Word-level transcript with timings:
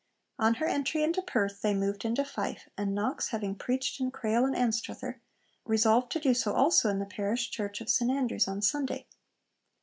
On 0.39 0.55
her 0.55 0.65
entry 0.65 1.03
into 1.03 1.21
Perth 1.21 1.61
they 1.61 1.75
moved 1.75 2.05
into 2.05 2.25
Fife, 2.25 2.67
and 2.75 2.95
Knox 2.95 3.27
having 3.27 3.53
preached 3.53 4.01
in 4.01 4.09
Crail 4.09 4.45
and 4.45 4.55
Anstruther, 4.55 5.21
resolved 5.63 6.11
to 6.13 6.19
do 6.19 6.33
so 6.33 6.53
also 6.55 6.89
in 6.89 6.97
the 6.97 7.05
Parish 7.05 7.51
Church 7.51 7.81
of 7.81 7.87
St 7.87 8.09
Andrews 8.09 8.47
on 8.47 8.63
Sunday. 8.63 9.05